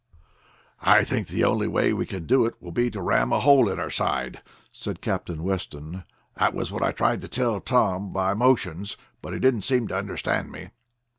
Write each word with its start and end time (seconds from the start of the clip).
"I 0.81 1.03
think 1.03 1.27
the 1.27 1.43
only 1.43 1.67
way 1.67 1.93
we 1.93 2.07
can 2.07 2.25
do 2.25 2.43
it 2.45 2.55
will 2.59 2.71
be 2.71 2.89
to 2.89 2.99
ram 2.99 3.31
a 3.31 3.39
hole 3.39 3.69
in 3.69 3.77
her 3.77 3.91
side," 3.91 4.41
said 4.71 4.99
Captain 4.99 5.43
Weston. 5.43 6.05
"That 6.37 6.55
was 6.55 6.71
what 6.71 6.81
I 6.81 6.91
tried 6.91 7.21
to 7.21 7.27
tell 7.27 7.61
Tom 7.61 8.11
by 8.11 8.33
motions, 8.33 8.97
but 9.21 9.33
he 9.33 9.39
didn't 9.39 9.61
seem 9.61 9.87
to 9.89 9.95
understand 9.95 10.51
me." 10.51 10.71